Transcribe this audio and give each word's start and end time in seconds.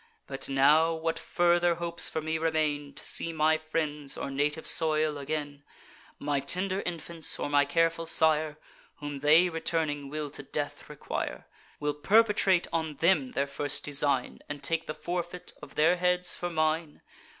But 0.25 0.49
now 0.49 0.95
what 0.95 1.19
further 1.19 1.75
hopes 1.75 2.09
for 2.09 2.21
me 2.21 2.39
remain, 2.39 2.95
To 2.95 3.05
see 3.05 3.31
my 3.31 3.59
friends, 3.59 4.17
or 4.17 4.31
native 4.31 4.65
soil, 4.65 5.19
again; 5.19 5.61
My 6.17 6.39
tender 6.39 6.81
infants, 6.87 7.37
or 7.37 7.49
my 7.51 7.65
careful 7.65 8.07
sire, 8.07 8.57
Whom 8.95 9.19
they 9.19 9.47
returning 9.47 10.09
will 10.09 10.31
to 10.31 10.41
death 10.41 10.89
require; 10.89 11.45
Will 11.79 11.93
perpetrate 11.93 12.65
on 12.73 12.95
them 12.95 13.27
their 13.33 13.45
first 13.45 13.83
design, 13.83 14.39
And 14.49 14.63
take 14.63 14.87
the 14.87 14.95
forfeit 14.95 15.53
of 15.61 15.75
their 15.75 15.97
heads 15.97 16.33
for 16.33 16.49
mine? 16.49 17.03